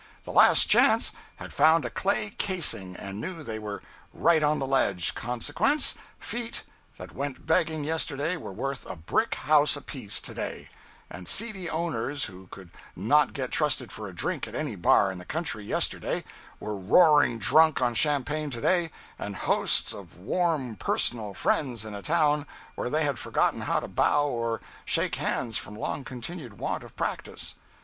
The 0.23 0.31
"Last 0.31 0.65
Chance" 0.67 1.11
had 1.35 1.53
found 1.53 1.85
a 1.85 1.91
"clay 1.91 2.31
casing" 2.31 2.95
and 2.95 3.21
knew 3.21 3.43
they 3.43 3.59
were 3.59 3.83
"right 4.15 4.41
on 4.41 4.57
the 4.57 4.65
ledge"—consequence, 4.65 5.93
"feet" 6.17 6.63
that 6.97 7.13
went 7.13 7.45
begging 7.45 7.83
yesterday 7.83 8.35
were 8.35 8.51
worth 8.51 8.83
a 8.89 8.95
brick 8.95 9.35
house 9.35 9.75
apiece 9.75 10.19
to 10.21 10.33
day, 10.33 10.69
and 11.11 11.27
seedy 11.27 11.69
owners 11.69 12.23
who 12.25 12.47
could 12.47 12.71
not 12.95 13.33
get 13.33 13.51
trusted 13.51 13.91
for 13.91 14.07
a 14.09 14.15
drink 14.15 14.47
at 14.47 14.55
any 14.55 14.75
bar 14.75 15.11
in 15.11 15.19
the 15.19 15.23
country 15.23 15.63
yesterday 15.63 16.23
were 16.59 16.79
roaring 16.79 17.37
drunk 17.37 17.79
on 17.79 17.93
champagne 17.93 18.49
to 18.49 18.59
day 18.59 18.89
and 19.19 19.35
had 19.35 19.43
hosts 19.45 19.93
of 19.93 20.17
warm 20.17 20.75
personal 20.77 21.35
friends 21.35 21.85
in 21.85 21.93
a 21.93 22.01
town 22.01 22.47
where 22.73 22.89
they 22.89 23.03
had 23.05 23.19
forgotten 23.19 23.61
how 23.61 23.79
to 23.79 23.87
bow 23.87 24.25
or 24.25 24.61
shake 24.83 25.13
hands 25.17 25.59
from 25.59 25.75
long 25.77 26.03
continued 26.03 26.57
want 26.57 26.81
of 26.81 26.95
practice. 26.95 27.53